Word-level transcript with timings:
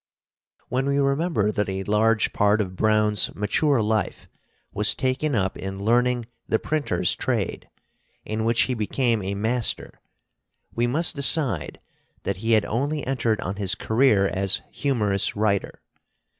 When 0.67 0.87
we 0.87 0.97
remember 0.97 1.51
that 1.51 1.69
a 1.69 1.83
large 1.83 2.33
part 2.33 2.59
of 2.59 2.75
Browne's 2.75 3.35
mature 3.35 3.83
life 3.83 4.27
was 4.73 4.95
taken 4.95 5.35
up 5.35 5.55
in 5.55 5.85
learning 5.85 6.25
the 6.47 6.57
printer's 6.57 7.15
trade, 7.15 7.69
in 8.25 8.43
which 8.43 8.61
he 8.63 8.73
became 8.73 9.21
a 9.21 9.35
master, 9.35 10.01
we 10.73 10.87
must 10.87 11.15
decide 11.15 11.79
that 12.23 12.37
he 12.37 12.53
had 12.53 12.65
only 12.65 13.05
entered 13.05 13.39
on 13.41 13.57
his 13.57 13.75
career 13.75 14.27
as 14.27 14.63
humorous 14.71 15.35
writer. 15.35 15.83